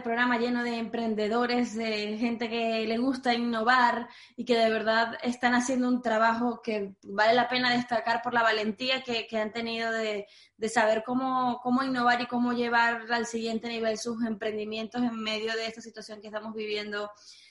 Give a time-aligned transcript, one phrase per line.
[0.00, 5.18] de programa lleno de emprendedores, de gente que le gusta innovar y que de verdad
[5.22, 9.92] están haciendo un trabajo que vale la pena destacar por la valentía que, han tenido
[9.92, 10.26] de,
[10.68, 15.66] saber cómo, cómo innovar y cómo llevar al siguiente nivel sus emprendimientos en medio de
[15.66, 17.10] esta situación que estamos viviendo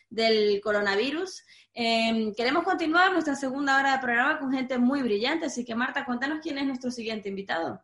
[0.09, 1.43] del coronavirus.
[1.75, 6.03] Em, queremos continuar nuestra segunda hora de programa con gente muy brillante, así que Marta,
[6.03, 7.79] cuéntanos quién es nuestro siguiente invitado.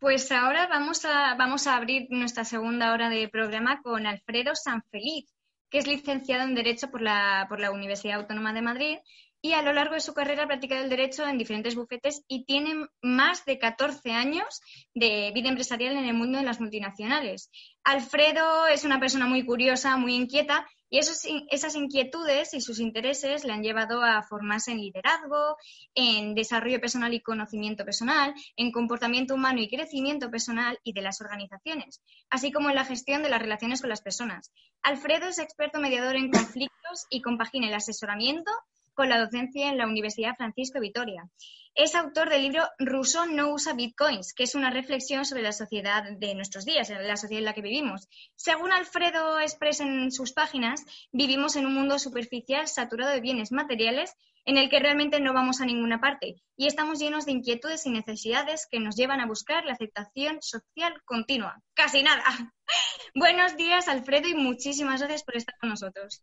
[0.00, 5.26] Pues ahora vamos a, vamos a abrir nuestra segunda hora de programa con Alfredo Sanfeliz,
[5.68, 8.96] que es licenciado en Derecho por la, por la Universidad Autónoma de Madrid
[9.42, 12.46] y a lo largo de su carrera ha practicado el derecho en diferentes bufetes y
[12.46, 14.62] tiene más de 14 años
[14.94, 17.50] de vida empresarial en el mundo de las multinacionales.
[17.84, 23.52] Alfredo es una persona muy curiosa, muy inquieta y esas inquietudes y sus intereses le
[23.52, 25.56] han llevado a formarse en liderazgo,
[25.94, 31.20] en desarrollo personal y conocimiento personal, en comportamiento humano y crecimiento personal y de las
[31.20, 34.52] organizaciones, así como en la gestión de las relaciones con las personas.
[34.82, 38.50] Alfredo es experto mediador en conflictos y compagina el asesoramiento
[38.94, 41.28] con la docencia en la Universidad Francisco Vitoria.
[41.74, 46.02] Es autor del libro Rousseau no usa bitcoins, que es una reflexión sobre la sociedad
[46.18, 48.08] de nuestros días, la sociedad en la que vivimos.
[48.34, 54.16] Según Alfredo expresa en sus páginas, vivimos en un mundo superficial saturado de bienes materiales
[54.44, 57.90] en el que realmente no vamos a ninguna parte y estamos llenos de inquietudes y
[57.90, 61.62] necesidades que nos llevan a buscar la aceptación social continua.
[61.74, 62.24] Casi nada.
[63.14, 66.22] Buenos días, Alfredo, y muchísimas gracias por estar con nosotros.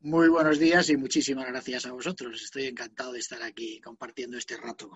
[0.00, 2.40] Muy buenos días y muchísimas gracias a vosotros.
[2.40, 4.90] Estoy encantado de estar aquí compartiendo este rato.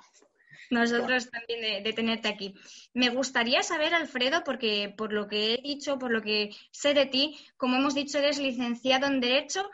[0.71, 2.55] Nosotros también de, tenerte aquí.
[2.95, 7.07] Me gustaría saber, Alfredo, porque por lo que he dicho, por lo que sé de
[7.07, 9.69] ti, como hemos dicho, eres licenciado en Derecho.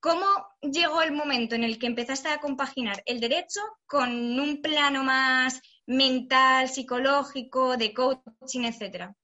[0.00, 0.26] ¿Cómo
[0.62, 5.60] llegó el momento en el que empezaste a compaginar el derecho con un plano más
[5.86, 9.14] mental, psicológico, de coaching, etcétera?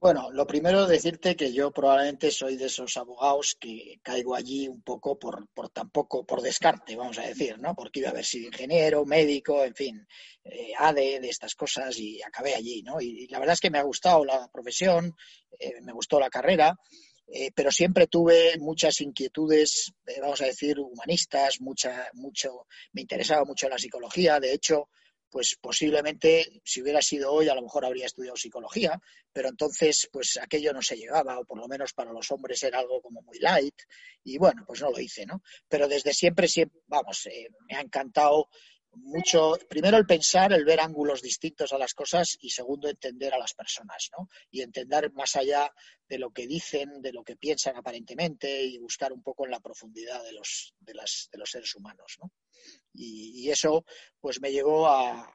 [0.00, 4.80] Bueno, lo primero decirte que yo probablemente soy de esos abogados que caigo allí un
[4.82, 7.74] poco por, por tampoco, por descarte, vamos a decir, ¿no?
[7.74, 10.06] Porque iba a haber sido ingeniero, médico, en fin,
[10.44, 13.00] eh, ADE, de estas cosas y acabé allí, ¿no?
[13.00, 15.16] Y, la verdad es que me ha gustado la profesión,
[15.58, 16.78] eh, me gustó la carrera,
[17.26, 23.68] eh, pero siempre tuve muchas inquietudes, vamos a decir, humanistas, mucha, mucho, me interesaba mucho
[23.68, 24.90] la psicología, de hecho,
[25.30, 29.00] pues posiblemente si hubiera sido hoy a lo mejor habría estudiado psicología,
[29.32, 32.78] pero entonces pues aquello no se llevaba, o por lo menos para los hombres era
[32.78, 33.80] algo como muy light,
[34.24, 35.42] y bueno, pues no lo hice, ¿no?
[35.68, 38.48] Pero desde siempre, siempre vamos, eh, me ha encantado
[38.94, 43.38] mucho, primero el pensar, el ver ángulos distintos a las cosas y segundo entender a
[43.38, 44.28] las personas, ¿no?
[44.50, 45.72] Y entender más allá
[46.08, 49.60] de lo que dicen, de lo que piensan aparentemente y buscar un poco en la
[49.60, 52.32] profundidad de los, de las, de los seres humanos, ¿no?
[52.94, 53.84] Y, eso
[54.20, 55.34] pues me llevó a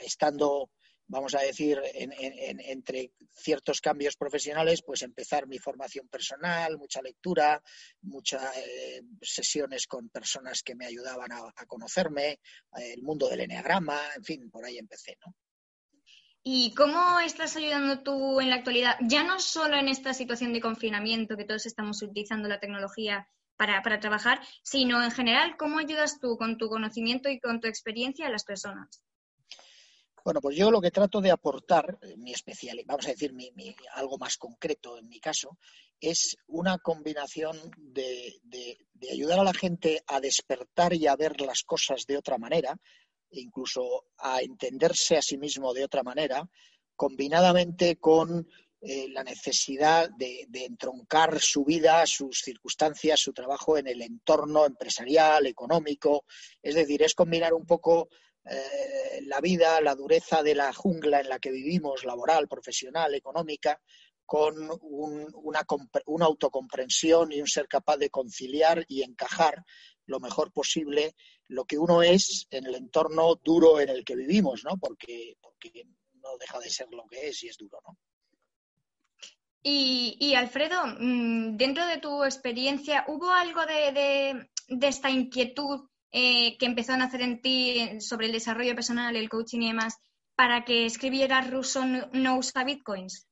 [0.00, 0.70] estando
[1.08, 7.62] vamos a decir, entre ciertos cambios profesionales, pues empezar mi formación personal, mucha lectura,
[8.02, 12.28] muchas eh, sesiones con personas que me ayudaban a, conocerme,
[12.78, 15.34] eh, el mundo del enneagrama, en fin, por ahí empecé, ¿no?
[16.42, 20.60] ¿Y cómo estás ayudando tú en la actualidad, ya no solo en esta situación de
[20.60, 26.20] confinamiento, que todos estamos utilizando la tecnología para, para trabajar, sino en general, cómo ayudas
[26.20, 29.02] tú con tu conocimiento y con tu experiencia a las personas?
[30.28, 33.32] Bueno, pues yo lo que trato de aportar, eh, mi especial, vamos a decir
[33.94, 35.56] algo más concreto en mi caso,
[35.98, 38.38] es una combinación de,
[39.10, 42.78] ayudar a la gente a despertar y a ver las cosas de otra manera,
[43.30, 46.46] e incluso a entenderse a sí mismo de otra manera,
[46.94, 48.46] combinadamente con
[48.82, 55.46] eh, la necesidad de, entroncar su vida, sus circunstancias, su trabajo en el entorno empresarial,
[55.46, 56.26] económico.
[56.62, 58.10] Es decir, es combinar un poco
[58.44, 63.80] eh, la vida, la dureza de la jungla en la que vivimos, laboral, profesional, económica,
[64.24, 65.64] con una,
[66.06, 69.64] una, autocomprensión y un ser capaz de conciliar y encajar
[70.04, 71.14] lo mejor posible
[71.46, 74.76] lo que uno es en el entorno duro en el que vivimos, ¿no?
[74.76, 77.96] Porque, porque no deja de ser lo que es y es duro, ¿no?
[79.62, 86.56] Y, y Alfredo, mm, dentro de tu experiencia, ¿hubo algo de, de esta inquietud eh,
[86.58, 89.96] que empezó a nacer en ti sobre el desarrollo personal, el coaching y demás,
[90.34, 93.26] para que escribieras Russo no, usa bitcoins?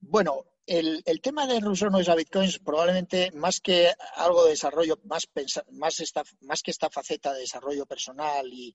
[0.00, 5.28] Bueno, el, tema de Russo no usa bitcoins probablemente más que algo de desarrollo, más,
[5.72, 8.74] más, esta, más que esta faceta de desarrollo personal y,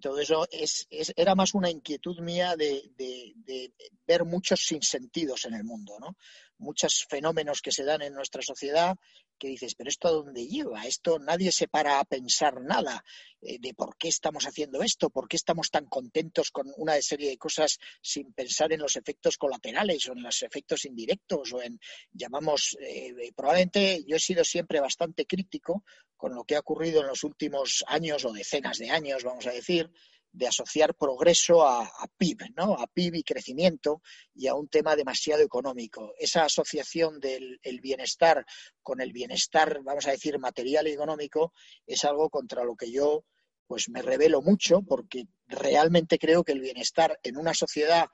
[0.00, 0.86] todo eso, es,
[1.16, 3.72] era más una inquietud mía de, de,
[4.06, 6.16] ver muchos sinsentidos en el mundo, ¿no?
[6.58, 8.96] Muchos fenómenos que se dan en nuestra sociedad
[9.38, 10.84] que dices, pero esto a dónde lleva?
[10.84, 13.04] Esto nadie se para a pensar nada
[13.40, 17.30] eh, de por qué estamos haciendo esto, por qué estamos tan contentos con una serie
[17.30, 21.78] de cosas sin pensar en los efectos colaterales o en los efectos indirectos o en,
[22.12, 25.84] llamamos, eh, probablemente yo he sido siempre bastante crítico
[26.16, 29.52] con lo que ha ocurrido en los últimos años o decenas de años, vamos a
[29.52, 29.88] decir,
[30.38, 32.74] de asociar progreso a, PIB, ¿no?
[32.74, 34.00] A PIB y crecimiento
[34.34, 36.14] y a un tema demasiado económico.
[36.18, 38.46] Esa asociación del bienestar
[38.82, 41.52] con el bienestar, vamos a decir, material y económico,
[41.86, 43.24] es algo contra lo que yo
[43.66, 48.06] pues me revelo mucho porque realmente creo que el bienestar en una sociedad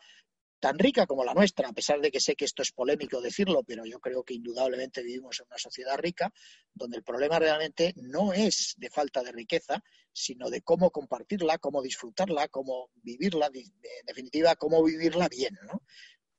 [0.65, 3.63] tan rica como la nuestra, a pesar de que sé que esto es polémico decirlo,
[3.65, 6.33] pero yo creo que indudablemente vivimos en una sociedad rica,
[6.73, 11.83] donde el problema realmente no es de falta de riqueza, sino de cómo compartirla, cómo
[11.83, 15.83] disfrutarla, cómo vivirla, en definitiva, cómo vivirla bien, ¿no?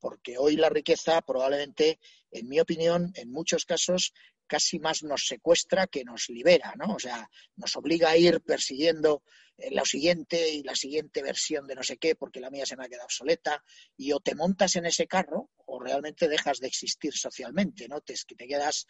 [0.00, 2.00] Porque hoy la riqueza probablemente,
[2.32, 4.12] en mi opinión, en muchos casos
[4.46, 6.94] casi más nos secuestra que nos libera, ¿no?
[6.94, 9.22] O sea, nos obliga a ir persiguiendo
[9.58, 12.76] eh, la siguiente y la siguiente versión de no sé qué porque la mía se
[12.76, 13.62] me ha quedado obsoleta
[13.96, 18.00] y o te montas en ese carro o realmente dejas de existir socialmente, ¿no?
[18.00, 18.86] Te, te quedas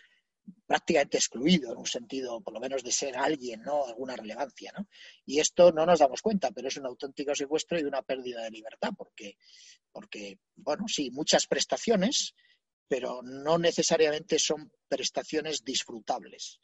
[0.66, 3.86] prácticamente excluido en un sentido, por lo menos, de ser alguien, ¿no?
[3.86, 4.88] Alguna relevancia, ¿no?
[5.24, 8.50] Y esto no nos damos cuenta, pero es un auténtico secuestro y una pérdida de
[8.50, 9.36] libertad, porque,
[9.92, 12.34] porque bueno, sí, muchas prestaciones,
[12.88, 16.60] pero no necesariamente son prestaciones disfrutables.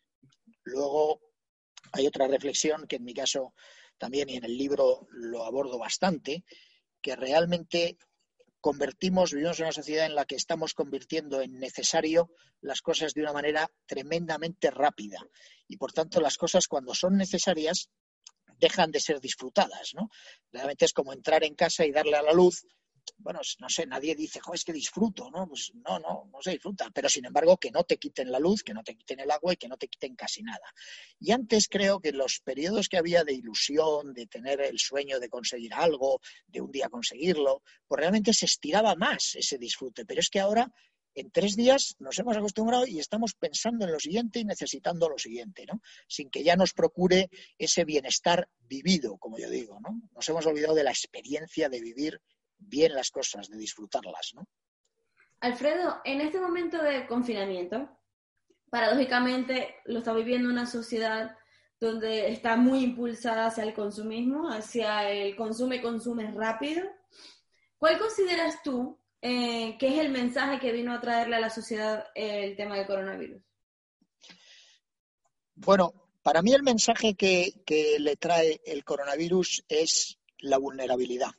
[0.65, 1.21] Luego
[1.93, 3.55] hay otra reflexión que en mi caso
[3.99, 6.45] también y en el libro lo abordo bastante,
[7.01, 7.99] que realmente
[8.61, 12.31] convertimos, vivimos en una sociedad en la que estamos convirtiendo en necesario
[12.61, 15.19] las cosas de una manera tremendamente rápida.
[15.67, 17.91] Y por tanto, las cosas cuando son necesarias
[18.59, 20.09] dejan de ser disfrutadas, ¿no?
[20.53, 22.65] Realmente es como entrar en casa y darle a la luz
[23.19, 25.47] bueno, no sé, nadie dice, jo, es que disfruto, ¿no?
[25.47, 28.63] Pues no, no, no se disfruta, pero sin embargo que no te quiten la luz,
[28.63, 30.73] que no te quiten el agua y que no te quiten casi nada.
[31.19, 35.29] Y antes creo que los periodos que había de ilusión, de tener el sueño de
[35.29, 40.29] conseguir algo, de un día conseguirlo, pues realmente se estiraba más ese disfrute, pero es
[40.29, 40.73] que ahora
[41.15, 45.19] en tres días nos hemos acostumbrado y estamos pensando en lo siguiente y necesitando lo
[45.19, 45.81] siguiente, ¿no?
[46.09, 47.29] Sin que ya nos procure
[47.59, 50.01] ese bienestar vivido, como yo digo, ¿no?
[50.15, 52.21] Nos hemos olvidado de la experiencia de vivir
[52.69, 54.47] bien las cosas, de disfrutarlas, ¿no?
[55.41, 57.89] Alfredo, en este momento de confinamiento,
[58.71, 61.37] paradójicamente lo está viviendo una sociedad
[61.81, 66.89] donde está muy impulsada hacia el consumismo, hacia el consume, consume rápido.
[67.77, 72.07] ¿Cuál consideras tú eh, que es el mensaje que vino a traerle a la sociedad
[72.15, 73.43] el tema del coronavirus?
[75.57, 75.93] Bueno,
[76.23, 81.33] para mí el mensaje que le trae el coronavirus es la vulnerabilidad.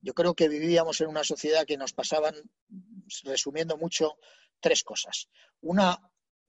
[0.00, 2.34] Yo creo que vivíamos en una sociedad que nos pasaban,
[3.24, 4.16] resumiendo mucho,
[4.60, 5.28] tres cosas.
[5.60, 5.98] Una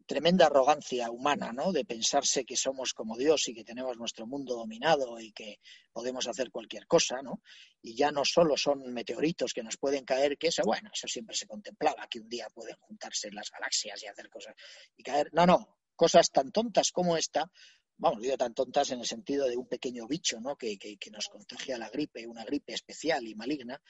[0.05, 1.71] tremenda arrogancia humana, ¿no?
[1.71, 5.59] De pensarse que somos como Dios y que tenemos nuestro mundo dominado y que
[5.93, 7.41] podemos hacer cualquier cosa, ¿no?
[7.81, 11.35] Y ya no solo son meteoritos que nos pueden caer, que eso, bueno, eso siempre
[11.35, 14.55] se contemplaba, que un día pueden juntarse las galaxias y hacer cosas
[14.97, 15.29] y caer.
[15.33, 17.49] No, no, cosas tan tontas como esta
[17.97, 20.55] vamos, digo tan tontas en el sentido de un pequeño bicho, ¿no?
[20.55, 20.77] Que,
[21.11, 23.81] nos contagia la gripe, una gripe especial y maligna.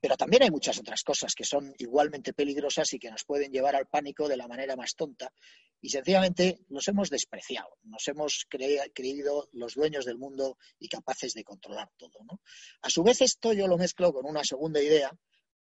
[0.00, 3.76] Pero también hay muchas otras cosas que son igualmente peligrosas y que nos pueden llevar
[3.76, 5.32] al pánico de la manera más tonta.
[5.82, 11.42] Y sencillamente nos hemos despreciado, nos hemos creído los dueños del mundo y capaces de
[11.42, 12.22] controlar todo.
[12.24, 12.40] ¿no?
[12.82, 15.10] A su vez, esto yo lo mezclo con una segunda idea,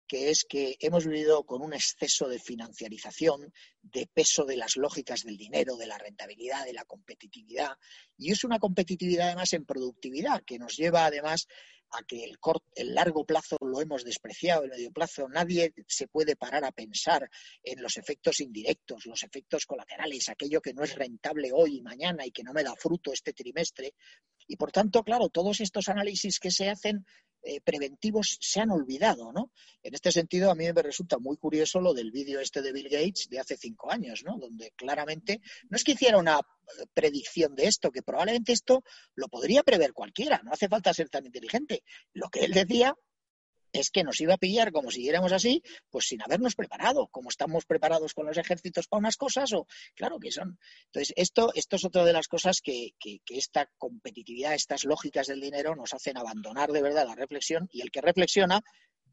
[0.07, 5.23] que es que hemos vivido con un exceso de financiarización, de peso de las lógicas
[5.23, 7.77] del dinero, de la rentabilidad, de la competitividad.
[8.17, 11.47] Y es una competitividad además en productividad, que nos lleva además
[11.91, 12.37] a que el,
[12.75, 17.29] el largo plazo lo hemos despreciado, el medio plazo nadie se puede parar a pensar
[17.63, 22.25] en los efectos indirectos, los efectos colaterales, aquello que no es rentable hoy y mañana
[22.25, 23.93] y que no me da fruto este trimestre.
[24.47, 27.05] Y por tanto, claro, todos estos análisis que se hacen
[27.47, 29.51] eh, preventivos se han olvidado, ¿no?
[29.81, 32.89] En este sentido, a mí me resulta muy curioso lo del vídeo este de Bill
[32.89, 34.37] Gates de hace cinco años, ¿no?
[34.37, 35.39] Donde claramente
[35.69, 36.41] no es que hiciera una
[36.93, 38.83] predicción de esto, que probablemente esto
[39.15, 41.83] lo podría prever cualquiera, no hace falta ser tan inteligente.
[42.11, 42.93] Lo que él decía
[43.71, 47.65] es que nos iba a pillar como siguiéramos así, pues sin habernos preparado, como estamos
[47.65, 50.59] preparados con los ejércitos para unas cosas, o claro que son.
[50.85, 55.41] Entonces, esto, esto es otra de las cosas que, que, esta competitividad, estas lógicas del
[55.41, 58.61] dinero nos hacen abandonar de verdad la reflexión y el que reflexiona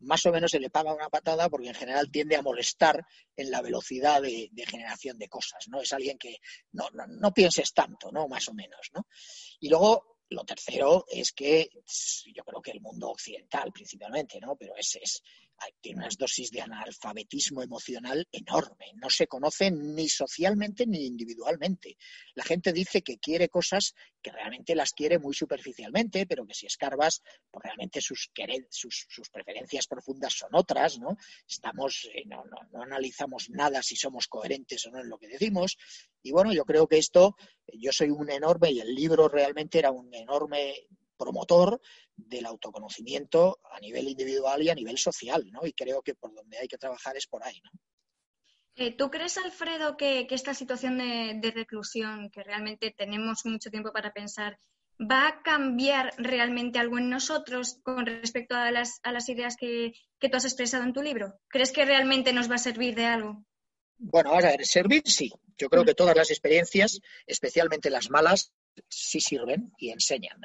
[0.01, 3.05] más o menos se le paga una patada porque en general tiende a molestar
[3.37, 5.81] en la velocidad de, generación de cosas, ¿no?
[5.81, 6.39] Es alguien que
[6.73, 8.29] no, no, no, pienses tanto, ¿no?
[8.29, 9.07] Más o menos, ¿no?
[9.61, 11.69] Y luego lo tercero es que
[12.35, 14.57] yo creo que el mundo occidental principalmente, ¿no?
[14.57, 15.23] Pero es, es
[15.81, 18.93] tiene unas dosis de analfabetismo emocional enorme.
[18.95, 21.97] No se conocen ni socialmente ni individualmente.
[22.35, 26.67] La gente dice que quiere cosas que realmente las quiere muy superficialmente, pero que si
[26.67, 28.31] escarbas, pues realmente sus,
[28.71, 31.17] sus, preferencias profundas son otras, ¿no?
[31.47, 35.77] Estamos, eh, no, no analizamos nada si somos coherentes o no en lo que decimos.
[36.23, 39.91] Y bueno, yo creo que esto, yo soy un enorme, y el libro realmente era
[39.91, 40.75] un enorme
[41.17, 41.81] promotor
[42.17, 45.67] del autoconocimiento a nivel individual y a nivel social, ¿no?
[45.67, 47.71] Y creo que por donde hay que trabajar es por ahí, ¿no?
[48.77, 54.13] Eh, ¿Tú crees, Alfredo, que, esta situación de, reclusión, que realmente tenemos mucho tiempo para
[54.13, 54.59] pensar,
[55.01, 60.37] va a cambiar realmente algo en nosotros con respecto a las, ideas que, que, tú
[60.37, 61.39] has expresado en tu libro?
[61.49, 63.45] ¿Crees que realmente nos va a servir de algo?
[63.97, 65.33] Bueno, a ver, servir sí.
[65.57, 68.53] Yo creo que todas las experiencias, especialmente las malas,
[68.89, 70.41] sí sirven y enseñan,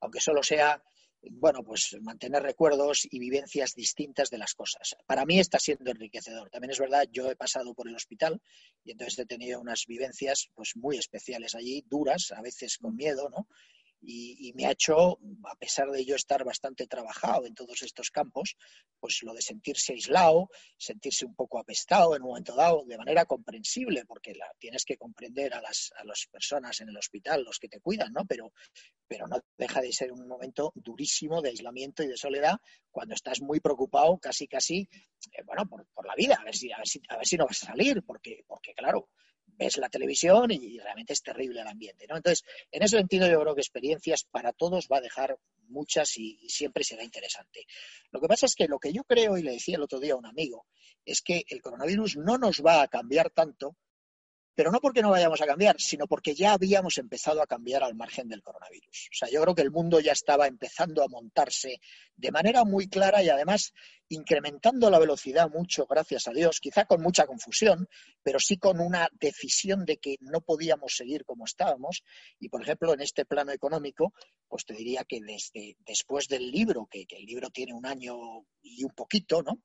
[0.00, 0.82] aunque solo sea
[1.30, 4.96] bueno, pues mantener recuerdos y vivencias distintas de las cosas.
[5.06, 6.50] Para mí está siendo enriquecedor.
[6.50, 8.40] También es verdad, yo he pasado por el hospital
[8.84, 13.28] y entonces he tenido unas vivencias pues muy especiales allí, duras, a veces con miedo,
[13.30, 13.46] ¿no?
[14.04, 18.56] Y, me ha hecho, a pesar de yo estar bastante trabajado en todos estos campos,
[18.98, 23.24] pues lo de sentirse aislado, sentirse un poco apestado en un momento dado, de manera
[23.24, 27.58] comprensible, porque la, tienes que comprender a las, a las personas en el hospital, los
[27.58, 28.24] que te cuidan, ¿no?
[28.26, 28.52] Pero,
[29.06, 32.58] pero no deja de ser un momento durísimo de aislamiento y de soledad
[32.90, 34.88] cuando estás muy preocupado, casi, casi,
[35.32, 37.36] eh, bueno, por, por, la vida, a ver, si, a, ver si, a ver si
[37.36, 39.08] no vas a salir, porque, porque claro,
[39.62, 42.16] ves la televisión y realmente es terrible el ambiente, ¿no?
[42.16, 45.38] Entonces, en ese sentido yo creo que experiencias para todos va a dejar
[45.68, 47.66] muchas y, siempre será interesante.
[48.10, 50.14] Lo que pasa es que lo que yo creo, y le decía el otro día
[50.14, 50.66] a un amigo,
[51.04, 53.76] es que el coronavirus no nos va a cambiar tanto
[54.54, 57.94] pero no porque no vayamos a cambiar, sino porque ya habíamos empezado a cambiar al
[57.94, 59.08] margen del coronavirus.
[59.10, 61.80] O sea, yo creo que el mundo ya estaba empezando a montarse
[62.16, 63.72] de manera muy clara y además
[64.08, 67.88] incrementando la velocidad mucho, gracias a Dios, quizá con mucha confusión,
[68.22, 72.02] pero sí con una decisión de que no podíamos seguir como estábamos.
[72.38, 74.12] Y, por ejemplo, en este plano económico,
[74.48, 78.14] pues te diría que desde después del libro, que, que el libro tiene un año
[78.60, 79.62] y un poquito, ¿no?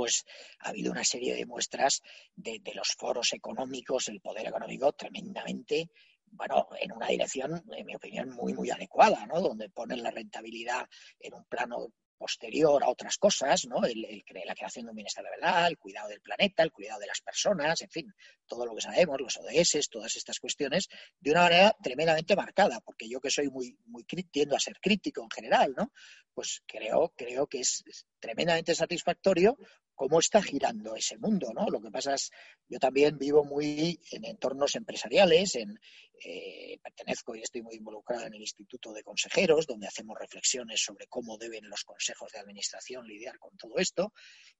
[0.00, 0.24] Pues
[0.60, 2.00] ha habido una serie de muestras
[2.34, 5.90] de, los foros económicos, el poder económico tremendamente
[6.24, 9.42] bueno, en una dirección, en mi opinión, muy, muy adecuada, ¿no?
[9.42, 10.88] Donde ponen la rentabilidad
[11.18, 13.84] en un plano posterior a otras cosas, ¿no?
[13.84, 17.06] El, la creación de un bienestar de verdad, el cuidado del planeta, el cuidado de
[17.06, 18.14] las personas, en fin,
[18.46, 20.88] todo lo que sabemos, los ODS, todas estas cuestiones,
[21.18, 25.22] de una manera tremendamente marcada, porque yo que soy muy, muy tiendo a ser crítico
[25.22, 25.92] en general, ¿no?
[26.34, 27.84] Pues creo, creo que es
[28.18, 29.56] tremendamente satisfactorio
[30.00, 31.66] cómo está girando ese mundo, ¿no?
[31.68, 32.30] Lo que pasa es,
[32.66, 38.40] yo también vivo muy en entornos empresariales, eh, pertenezco y estoy muy involucrado en el
[38.40, 43.54] Instituto de Consejeros, donde hacemos reflexiones sobre cómo deben los consejos de administración lidiar con
[43.58, 44.14] todo esto.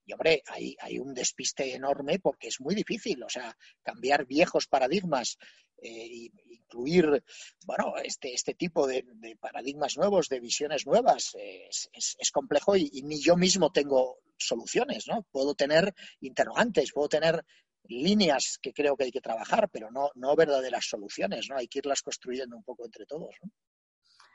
[0.05, 4.67] Y hombre, hay, hay un despiste enorme porque es muy difícil, o sea, cambiar viejos
[4.67, 5.39] paradigmas
[5.81, 7.23] e incluir
[7.65, 9.05] bueno, este, este tipo de,
[9.39, 15.23] paradigmas nuevos, de visiones nuevas, es, complejo y, ni yo mismo tengo soluciones, ¿no?
[15.31, 17.43] Puedo tener interrogantes, puedo tener
[17.83, 21.57] líneas que creo que hay que trabajar, pero no, no verdaderas soluciones, ¿no?
[21.57, 23.35] Hay que irlas construyendo un poco entre todos.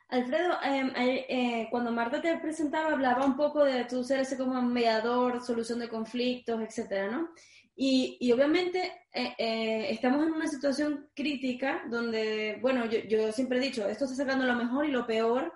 [0.08, 4.60] Alfredo, em, eh, cuando Marta te presentaba, hablaba un poco de tu ser ese como
[4.62, 7.30] mediador, solución de conflictos, etcétera, ¿no?
[7.78, 13.86] Y, obviamente eh, eh, estamos en una situación crítica donde, bueno, yo, siempre he dicho,
[13.86, 15.52] esto está sacando lo mejor y lo peor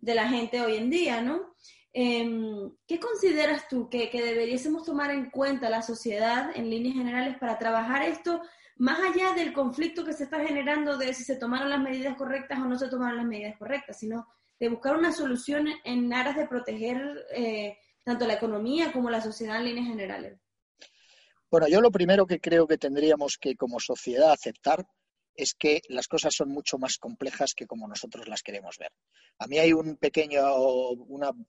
[0.00, 1.54] de la gente hoy en día, ¿no?
[1.92, 7.36] Em, ¿Qué consideras tú que, que, deberíamos tomar en cuenta la sociedad en líneas generales
[7.38, 8.42] para trabajar esto
[8.76, 12.58] más allá del conflicto que se está generando de si se tomaron las medidas correctas
[12.58, 14.26] o no se tomaron las medidas correctas, sino
[14.58, 19.58] de buscar una solución en aras de proteger eh, tanto la economía como la sociedad
[19.58, 20.38] en líneas generales?
[21.50, 24.86] Bueno, yo lo primero que creo que tendríamos que como sociedad aceptar
[25.34, 28.92] es que las cosas son mucho más complejas que como nosotros las queremos ver.
[29.38, 30.42] A mí hay un pequeño,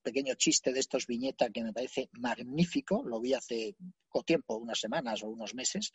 [0.01, 3.75] pequeño chiste de estos viñetas que me parece magnífico, lo vi hace
[4.10, 5.91] poco tiempo, unas semanas o unos meses,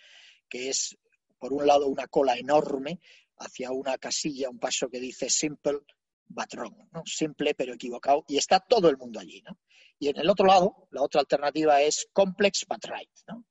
[0.48, 0.96] que es,
[1.38, 3.00] por un lado, una cola enorme
[3.38, 5.80] hacia una casilla, un paso que dice simple
[6.28, 7.02] but wrong, ¿no?
[7.06, 9.42] simple pero equivocado, y está todo el mundo allí.
[9.42, 9.58] ¿no?
[9.98, 13.10] Y en el otro lado, la otra alternativa es complex but right.
[13.26, 13.44] ¿no?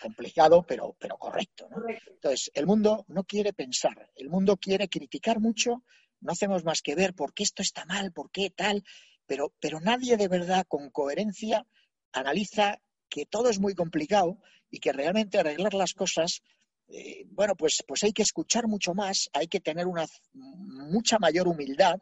[0.00, 1.68] Complicado, pero, pero correcto,
[2.06, 5.84] Entonces, el mundo no quiere pensar, el mundo quiere criticar mucho,
[6.20, 8.82] no hacemos más que ver por qué esto está mal, por qué tal,
[9.26, 11.66] pero, pero nadie de verdad con coherencia
[12.12, 14.38] analiza que todo es muy complicado
[14.70, 16.42] y que realmente arreglar las cosas,
[16.88, 21.48] eh, bueno, pues, pues hay que escuchar mucho más, hay que tener una mucha mayor
[21.48, 22.00] humildad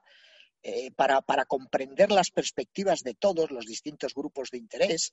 [0.63, 5.13] eh, para, comprender las perspectivas de todos los distintos grupos de interés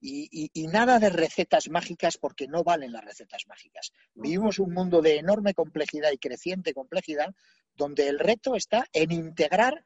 [0.00, 3.92] y, nada de recetas mágicas porque no valen las recetas mágicas.
[4.14, 7.34] Vivimos un mundo de enorme complejidad y creciente complejidad
[7.74, 9.84] donde el reto está en integrar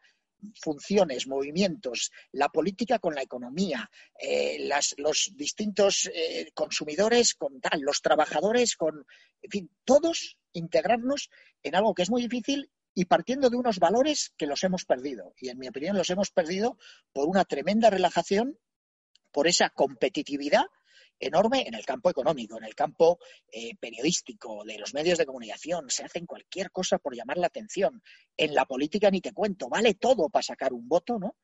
[0.61, 8.01] funciones, movimientos, la política con la economía, eh, los distintos eh, consumidores con tal, los
[8.01, 9.05] trabajadores con,
[9.43, 11.31] en fin, todos integrarnos
[11.63, 12.71] en algo que es muy difícil
[13.01, 15.33] y partiendo de unos valores que los hemos perdido.
[15.39, 16.77] Y en mi opinión los hemos perdido
[17.15, 18.59] por una tremenda relajación,
[19.33, 20.67] por esa competitividad
[21.19, 23.19] enorme en el campo económico, en el campo
[23.51, 25.89] eh, periodístico, de los medios de comunicación.
[25.89, 28.03] Se hacen cualquier cosa por llamar la atención.
[28.37, 31.37] En la política ni te cuento, vale todo para sacar un voto, ¿no?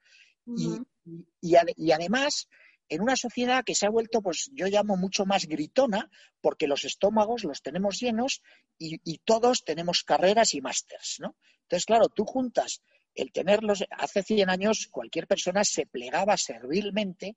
[1.41, 2.49] y, además,
[2.89, 6.85] en una sociedad que se ha vuelto, pues yo llamo mucho más gritona, porque los
[6.85, 8.43] estómagos los tenemos llenos
[8.79, 11.37] y, todos tenemos carreras y másters, ¿no?
[11.63, 12.83] Entonces, claro, tú juntas
[13.15, 17.37] el tenerlos, hace 100 años cualquier persona se plegaba servilmente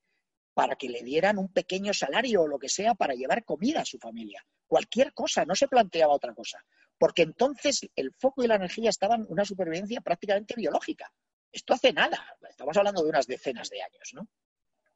[0.53, 3.85] para que le dieran un pequeño salario o lo que sea para llevar comida a
[3.85, 4.45] su familia.
[4.67, 6.63] Cualquier cosa, no se planteaba otra cosa.
[6.97, 11.11] Porque entonces el foco y la energía estaban en una supervivencia prácticamente biológica.
[11.51, 14.27] Esto hace nada, estamos hablando de unas decenas de años, ¿no?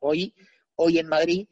[0.03, 0.33] Hoy,
[0.75, 1.47] hoy en Madrid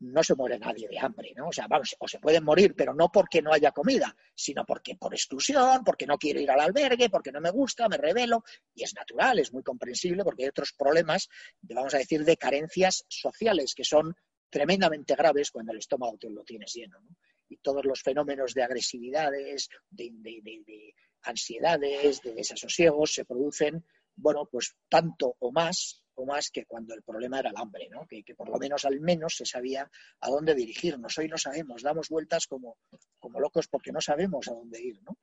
[0.00, 1.48] no se muere nadie de hambre, ¿no?
[1.48, 4.96] O sea, vamos, o se pueden morir, pero no porque no haya comida, sino porque
[4.96, 8.42] por exclusión, porque no quiero ir al albergue, porque no me gusta, me revelo,
[8.74, 11.28] y es natural, es muy comprensible, porque hay otros problemas,
[11.60, 14.14] vamos a decir, de carencias sociales que son
[14.48, 17.16] tremendamente graves cuando el estómago lo tienes lleno, ¿no?
[17.48, 23.84] Y todos los fenómenos de agresividades, de, de ansiedades, de desasosiegos se producen,
[24.16, 28.06] bueno, pues tanto o más más que cuando el problema era el hambre, ¿no?
[28.06, 31.16] que, por lo menos al menos se sabía a dónde dirigirnos.
[31.18, 32.78] Hoy no sabemos, damos vueltas como,
[33.18, 35.02] como locos porque no sabemos a dónde ir.
[35.02, 35.16] ¿no?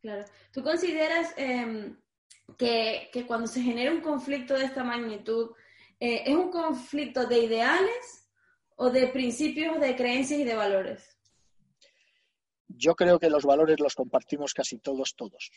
[0.00, 0.24] Claro.
[0.52, 1.96] ¿Tú consideras em,
[2.58, 5.52] que, cuando se genera un conflicto de esta magnitud,
[5.98, 8.28] eh, es un conflicto de ideales
[8.76, 11.16] o de principios, de creencias y de valores?
[12.68, 15.50] Yo creo que los valores los compartimos casi todos, todos.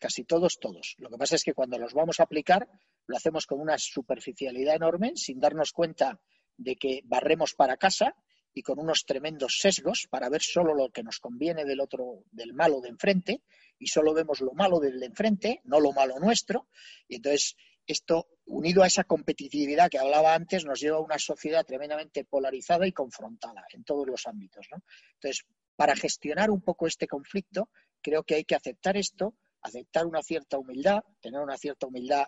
[0.00, 0.94] Casi todos, todos.
[0.98, 2.68] Lo que pasa es que cuando los vamos a aplicar,
[3.06, 6.20] lo hacemos con una superficialidad enorme, sin darnos cuenta
[6.56, 8.14] de que barremos para casa
[8.54, 12.52] y con unos tremendos sesgos para ver solo lo que nos conviene del otro, del
[12.52, 13.42] malo de enfrente,
[13.78, 16.68] y solo vemos lo malo del de enfrente, no lo malo nuestro.
[17.08, 21.64] Y entonces, esto, unido a esa competitividad que hablaba antes, nos lleva a una sociedad
[21.64, 24.68] tremendamente polarizada y confrontada en todos los ámbitos.
[25.14, 27.70] Entonces, para gestionar un poco este conflicto,
[28.02, 32.24] creo que hay que aceptar esto, aceptar una cierta humildad, tener una cierta humildad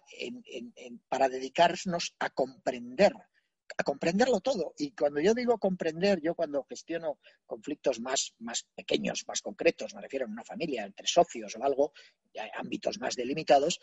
[1.09, 3.13] para dedicarnos a comprender
[3.77, 4.75] a comprenderlo todo.
[4.79, 10.03] Y cuando yo digo comprender, yo cuando gestiono conflictos más, más pequeños, más concretos, me
[10.03, 11.93] refiero a una familia, entre socios o algo,
[12.55, 13.81] ámbitos más delimitados,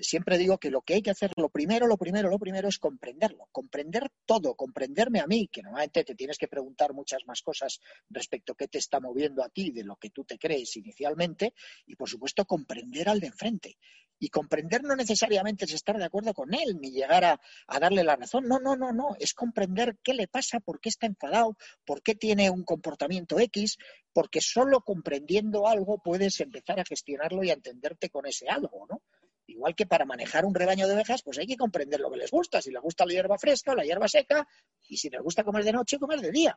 [0.00, 2.78] siempre digo que lo que hay que hacer, lo primero, lo primero, lo primero es
[2.78, 7.80] comprenderlo, comprender todo, comprenderme a mí, que normalmente te tienes que preguntar muchas más cosas
[8.08, 11.54] respecto a qué te está moviendo a ti de lo que tú te crees inicialmente,
[11.86, 13.78] y por supuesto comprender al de enfrente.
[14.18, 17.40] Y comprender no necesariamente es estar de acuerdo con él, ni llegar a,
[17.80, 18.48] darle la razón.
[18.48, 19.16] No, no, no, no.
[19.18, 23.76] Es comprender qué le pasa, por qué está enfadado, por qué tiene un comportamiento X,
[24.12, 29.02] porque solo comprendiendo algo puedes empezar a gestionarlo y a entenderte con ese algo, ¿no?
[29.46, 32.30] Igual que para manejar un rebaño de ovejas, pues hay que comprender lo que les
[32.30, 34.46] gusta, si les gusta la hierba fresca o la hierba seca,
[34.86, 36.54] y si les gusta comer de noche, comer de día.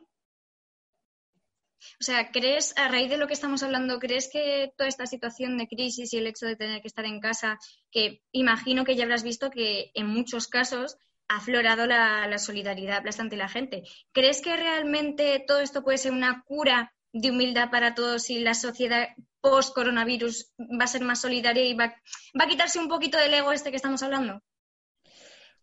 [2.00, 5.58] O sea, ¿crees, a raíz de lo que estamos hablando, crees que toda esta situación
[5.58, 7.58] de crisis y el hecho de tener que estar en casa,
[7.90, 10.96] que imagino que ya habrás visto que en muchos casos
[11.28, 16.42] ha aflorado la, solidaridad bastante la gente, ¿crees que realmente todo esto puede ser una
[16.44, 19.08] cura de humildad para todos y la sociedad
[19.40, 21.94] post-coronavirus va a ser más solidaria y va,
[22.38, 24.40] va a quitarse un poquito del ego este que estamos hablando?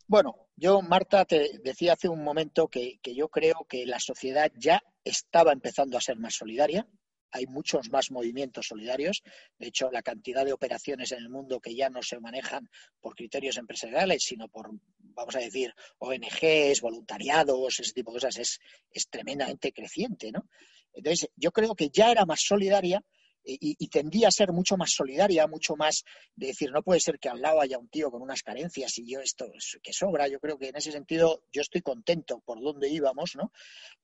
[0.09, 4.81] Bueno, yo, Marta, te decía hace un momento que, yo creo que la sociedad ya
[5.03, 6.87] estaba empezando a ser más solidaria.
[7.29, 9.21] Hay muchos más movimientos solidarios.
[9.59, 13.13] De hecho, la cantidad de operaciones en el mundo que ya no se manejan por
[13.13, 19.09] criterios empresariales, sino por, vamos a decir, ONGs, voluntariados, ese tipo de cosas, es, es
[19.09, 20.31] tremendamente creciente.
[20.31, 20.49] ¿no?
[20.91, 23.05] Entonces, yo creo que ya era más solidaria
[23.43, 26.03] y, tendía a ser mucho más solidaria, mucho más
[26.35, 29.11] de decir, no puede ser que al lado haya un tío con unas carencias y
[29.11, 29.47] yo esto
[29.81, 30.27] que sobra.
[30.27, 33.51] Yo creo que en ese sentido yo estoy contento por dónde íbamos, ¿no?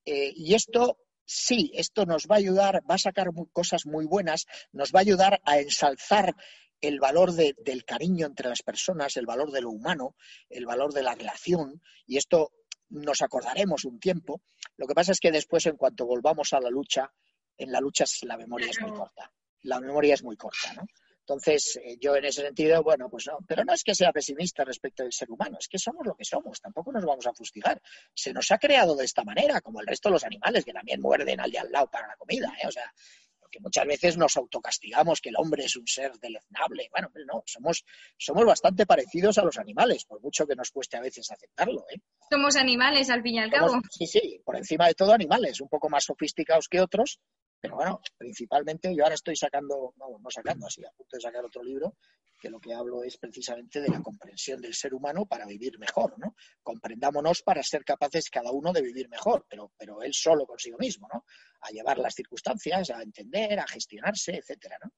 [0.05, 4.45] Eh, y esto sí, esto nos va a ayudar, va a sacar cosas muy buenas,
[4.71, 6.35] nos va a ayudar a ensalzar
[6.81, 10.15] el valor del cariño entre las personas, el valor de lo humano,
[10.49, 12.51] el valor de la relación, y esto
[12.89, 14.41] nos acordaremos un tiempo.
[14.77, 17.11] Lo que pasa es que después, en cuanto volvamos a la lucha,
[17.57, 19.31] en la lucha la memoria es muy corta.
[19.63, 20.85] La memoria es muy corta, ¿no?
[21.27, 24.63] Entonces, eh, yo en ese sentido, bueno, pues no, pero no es que sea pesimista
[24.63, 27.81] respecto del ser humano, es que somos lo que somos, tampoco nos vamos a fustigar.
[28.13, 31.01] Se nos ha creado de esta manera, como el resto de los animales, que también
[31.01, 32.67] muerden al de al lado para la comida, ¿eh?
[32.67, 32.93] O sea,
[33.39, 36.89] porque muchas veces nos autocastigamos que el hombre es un ser deleznable.
[36.91, 37.83] Bueno, pues no, somos,
[38.17, 41.87] somos bastante parecidos a los animales, por mucho que nos cueste a veces aceptarlo.
[41.91, 41.99] ¿eh?
[42.29, 43.81] Somos animales, al fin y al cabo.
[43.89, 47.19] Sí, sí, por encima de todo animales, un poco más sofisticados que otros,
[47.59, 51.43] pero bueno, principalmente yo ahora estoy sacando, no, no sacando así, a punto de sacar
[51.43, 51.95] otro libro,
[52.39, 56.17] que lo que hablo es precisamente de la comprensión del ser humano para vivir mejor,
[56.19, 56.35] ¿no?
[56.61, 61.07] Comprendámonos para ser capaces cada uno de vivir mejor, pero, pero él solo consigo mismo,
[61.11, 61.25] ¿no?
[61.61, 64.91] A llevar las circunstancias, a entender, a gestionarse, etcétera, ¿no?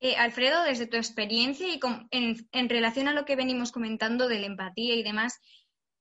[0.00, 1.80] Eh, Alfredo, desde tu experiencia y
[2.12, 5.40] en, en relación a lo que venimos comentando de la empatía y demás,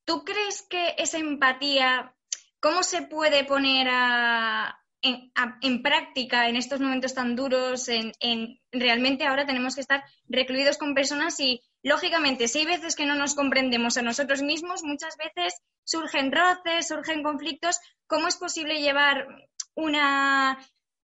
[0.05, 2.15] ¿tú crees que esa empatía,
[2.59, 9.45] cómo se puede poner a, en, práctica en estos momentos tan duros, en, realmente ahora
[9.45, 13.97] tenemos que estar recluidos con personas y, lógicamente, si hay veces que no nos comprendemos
[13.97, 17.79] a nosotros mismos, muchas veces surgen roces, surgen conflictos.
[18.07, 19.27] ¿Cómo es posible llevar
[19.75, 20.57] una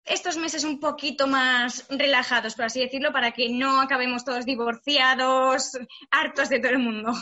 [0.04, 5.72] estos meses un poquito más relajados, por así decirlo, para que no acabemos todos divorciados,
[6.10, 7.12] hartos de todo el mundo?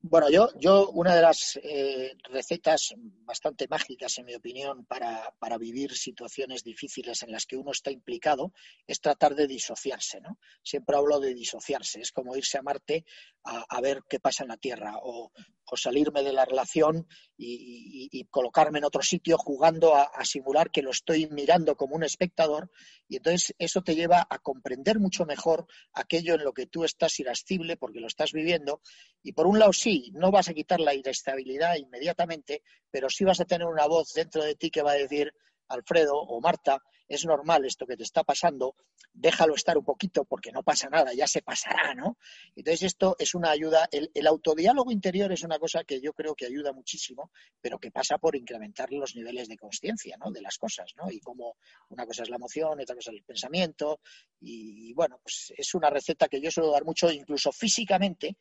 [0.00, 5.58] Bueno, yo, yo una de las eh, recetas bastante mágicas, en mi opinión, para, para,
[5.58, 8.52] vivir situaciones difíciles en las que uno está implicado
[8.86, 10.38] es tratar de disociarse, ¿no?
[10.62, 13.04] Siempre hablo de disociarse, es como irse a Marte
[13.42, 15.32] a, ver qué pasa en la Tierra o,
[15.74, 17.06] salirme de la relación
[17.36, 22.70] y, colocarme en otro sitio jugando a, simular que lo estoy mirando como un espectador
[23.08, 27.18] y entonces eso te lleva a comprender mucho mejor aquello en lo que tú estás
[27.18, 28.82] irascible porque lo estás viviendo.
[29.22, 33.40] Y por un lado sí, no vas a quitar la inestabilidad inmediatamente, pero sí vas
[33.40, 35.32] a tener una voz dentro de ti que va a decir
[35.68, 38.76] Alfredo o Marta, es normal esto que te está pasando,
[39.12, 42.18] déjalo estar un poquito porque no pasa nada, ya se pasará, ¿no?
[42.54, 46.46] Entonces esto es una ayuda, el, autodiálogo interior es una cosa que yo creo que
[46.46, 50.30] ayuda muchísimo, pero que pasa por incrementar los niveles de conciencia, ¿no?
[50.30, 51.10] De las cosas, ¿no?
[51.10, 51.56] Y como
[51.88, 54.00] una cosa es la emoción, otra cosa es el pensamiento,
[54.40, 58.36] y, bueno, pues es una receta que yo suelo dar mucho, incluso físicamente,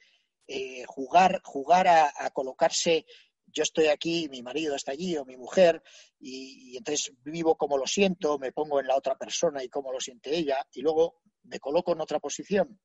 [0.50, 3.06] eh, jugar, jugar a colocarse
[3.48, 5.82] yo estoy aquí, mi marido está allí o mi mujer,
[6.20, 10.00] y, entonces vivo como lo siento, me pongo en la otra persona y cómo lo
[10.00, 12.80] siente ella, y luego me coloco en otra posición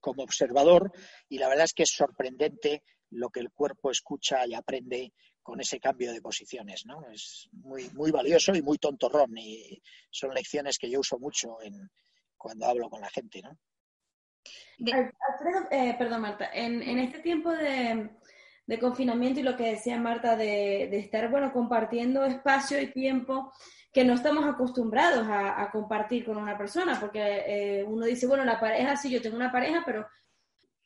[0.00, 0.90] como observador,
[1.28, 5.60] y la verdad es que es sorprendente lo que el cuerpo escucha y aprende con
[5.60, 7.10] ese cambio de posiciones, ¿no?
[7.10, 11.90] Es muy, muy valioso y muy tontorrón, y son lecciones que yo uso mucho en,
[12.36, 13.58] cuando hablo con la gente, ¿no?
[14.80, 18.10] Alfredo, eh, perdón Marta, en, en este tiempo de,
[18.70, 23.52] de confinamiento y lo que decía Marta de, estar, bueno, compartiendo espacio y tiempo
[23.92, 28.60] que no estamos acostumbrados a, compartir con una persona, porque eh, uno dice, bueno, la
[28.60, 30.06] pareja, sí, yo tengo una pareja, pero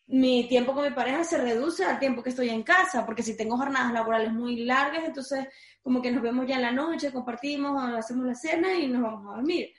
[0.07, 3.37] mi tiempo con mi pareja se reduce al tiempo que estoy en casa, porque si
[3.37, 5.47] tengo jornadas laborales muy largas, entonces
[5.83, 9.31] como que nos vemos ya en la noche, compartimos, hacemos la cena y nos vamos
[9.31, 9.75] a dormir.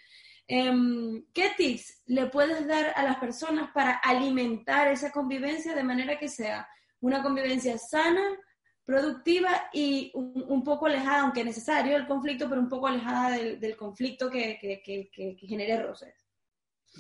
[0.48, 6.20] Em, ¿Qué tips le puedes dar a las personas para alimentar esa convivencia de manera
[6.20, 6.68] que sea
[7.06, 8.36] una convivencia sana,
[8.84, 14.28] productiva y un, poco alejada, aunque necesario el conflicto, pero un poco alejada del, conflicto
[14.30, 16.16] que, genere roces.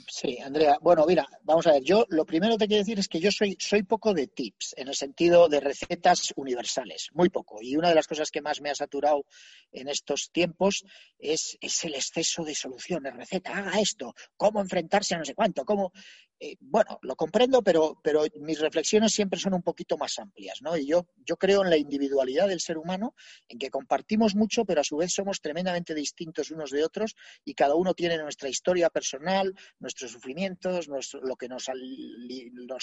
[0.08, 0.78] Sí, Andrea.
[0.82, 1.84] Bueno, mira, vamos a ver.
[1.84, 4.90] Yo lo primero que quiero decir es que yo soy, soy poco de tips, en
[4.90, 7.60] el sentido de recetas universales, muy poco.
[7.62, 9.26] Y una de las cosas que más me ha saturado
[9.72, 10.84] en estos tiempos
[11.18, 13.16] es, es el exceso de soluciones.
[13.16, 15.92] Receta, haga esto, cómo enfrentarse a no sé cuánto, cómo.
[16.38, 20.76] Eh, bueno, lo comprendo, pero, pero mis reflexiones siempre son un poquito más amplias, ¿no?
[20.76, 23.16] Y yo, yo creo en la individualidad del ser humano,
[23.48, 27.54] en que compartimos mucho, pero a su vez somos tremendamente distintos unos de otros y
[27.54, 31.70] cada uno tiene nuestra historia personal, nuestros sufrimientos, lo que nos,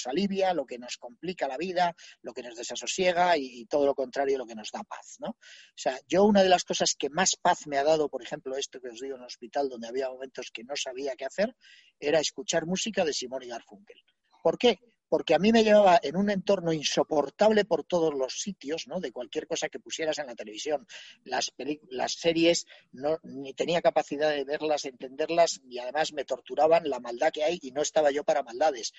[0.06, 4.38] alivia, lo que nos complica la vida, lo que nos desasosiega y, todo lo contrario,
[4.38, 5.28] lo que nos da paz, ¿no?
[5.28, 8.56] O sea, yo una de las cosas que más paz me ha dado, por ejemplo,
[8.56, 11.54] esto que os digo en el hospital, donde había momentos que no sabía qué hacer,
[12.00, 13.96] era escuchar música de Simón y Garfunkel.
[14.42, 14.78] ¿Por qué?
[15.08, 18.98] Porque a mí me llevaba en un entorno insoportable por todos los sitios, ¿no?
[18.98, 20.86] De cualquier cosa que pusieras en la televisión.
[21.24, 21.52] Las,
[21.90, 27.30] las series no, ni tenía capacidad de verlas, entenderlas, y además me torturaban la maldad
[27.30, 28.92] que hay y no estaba yo para maldades.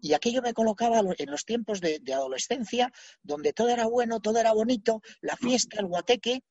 [0.00, 2.92] Y aquello me colocaba en los tiempos de, de adolescencia,
[3.22, 6.42] donde todo era bueno, todo era bonito, la fiesta, el guateque,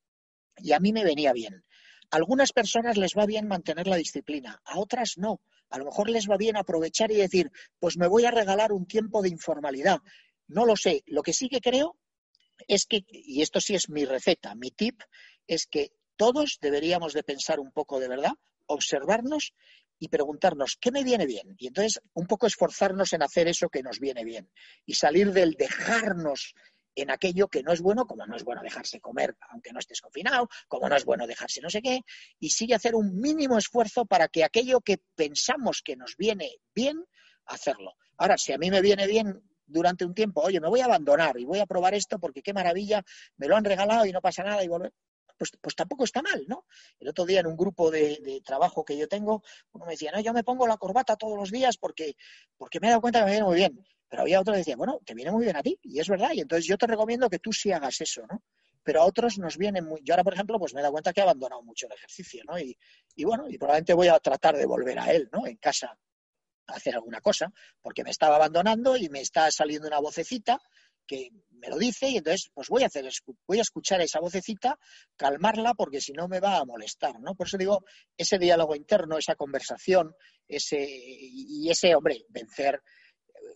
[0.58, 1.66] y a mí me venía bien.
[2.10, 5.42] A algunas personas les va bien mantener la disciplina, a otras no.
[5.74, 8.86] A lo mejor les va bien aprovechar y decir, pues me voy a regalar un
[8.86, 10.02] tiempo de informalidad.
[10.48, 11.02] No lo sé.
[11.08, 11.98] Lo que sí que creo
[12.68, 15.02] es que, y esto sí es mi receta, mi tip,
[15.48, 18.34] es que todos deberíamos de pensar un poco de verdad,
[18.68, 19.56] observarnos
[19.98, 21.56] y preguntarnos, ¿qué me viene bien?
[21.58, 24.52] Y entonces un poco esforzarnos en hacer eso que nos viene bien
[24.86, 26.54] y salir del dejarnos
[26.96, 30.02] en aquello que no es bueno, como no es bueno dejarse comer aunque no estés
[30.02, 32.02] confinado, como no es bueno dejarse no sé qué,
[32.40, 37.04] y sigue hacer un mínimo esfuerzo para que aquello que pensamos que nos viene bien,
[37.46, 37.96] hacerlo.
[38.18, 41.38] Ahora, si a mí me viene bien durante un tiempo, oye, me voy a abandonar
[41.40, 43.04] y voy a probar esto porque qué maravilla,
[43.38, 44.94] me lo han regalado y no pasa nada y volver.
[45.38, 46.66] Pues, pues tampoco está mal, ¿no?
[47.00, 50.20] El otro día en un grupo de, trabajo que yo tengo, uno me decía, no,
[50.20, 52.16] yo me pongo la corbata todos los días porque,
[52.58, 53.86] porque me he dado cuenta que me viene muy bien.
[54.08, 56.32] Pero había otro que decía, bueno, te viene muy bien a ti, y es verdad,
[56.34, 58.44] y entonces yo te recomiendo que tú sí hagas eso, ¿no?
[58.84, 60.02] Pero a otros nos viene muy...
[60.04, 62.44] Yo ahora, por ejemplo, pues me he dado cuenta que he abandonado mucho el ejercicio,
[62.46, 62.60] ¿no?
[62.60, 62.78] Y,
[63.16, 65.48] y bueno, y probablemente voy a tratar de volver a él, ¿no?
[65.48, 65.98] En casa
[66.68, 70.62] a hacer alguna cosa, porque me estaba abandonando y me está saliendo una vocecita
[71.08, 73.08] que me lo dice y entonces pues voy a hacer
[73.48, 74.78] voy a escuchar esa vocecita,
[75.16, 77.36] calmarla porque si no me va a molestar, ¿no?
[77.36, 77.84] Por eso digo,
[78.18, 80.16] ese diálogo interno, esa conversación,
[80.48, 82.82] ese y ese hombre, vencer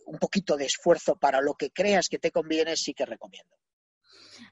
[0.06, 3.56] un poquito de esfuerzo para lo que creas que te conviene, sí que recomiendo.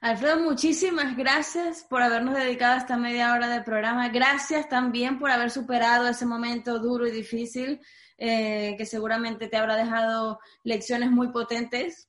[0.01, 4.09] Alfredo, muchísimas gracias por habernos dedicado esta media hora del programa.
[4.09, 7.81] Gracias también por haber superado ese momento duro y difícil
[8.19, 12.09] eh, que seguramente te habrá dejado lecciones muy potentes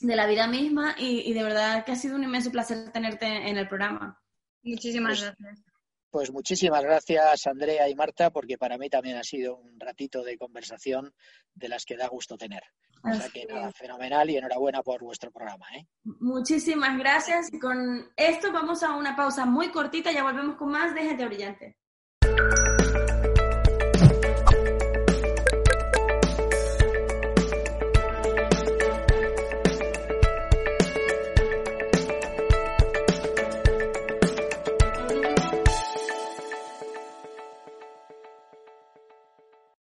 [0.00, 3.56] de la vida misma y, de verdad que ha sido un inmenso placer tenerte en
[3.56, 4.20] el programa.
[4.62, 5.64] Muchísimas pues gracias.
[6.10, 10.38] Pues muchísimas gracias, Andrea y Marta, porque para mí también ha sido un ratito de
[10.38, 11.12] conversación
[11.54, 12.62] de las que da gusto tener.
[13.04, 15.66] O sea que nada, fenomenal y enhorabuena por vuestro programa.
[15.76, 15.86] ¿eh?
[16.04, 17.52] Muchísimas gracias.
[17.52, 21.26] Y con esto vamos a una pausa muy cortita, ya volvemos con más de Gente
[21.26, 21.76] Brillante.